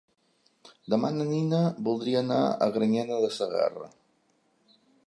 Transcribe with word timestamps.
Demà 0.93 1.11
na 1.17 1.27
Nina 1.33 1.59
voldria 1.89 2.25
anar 2.27 2.41
a 2.67 2.71
Granyena 2.79 3.21
de 3.27 3.31
Segarra. 3.39 3.89